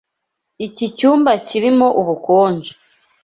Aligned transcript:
Iki 0.65 0.85
cyumba 0.97 1.31
kirimo 1.47 1.87
ubukonje. 2.01 2.73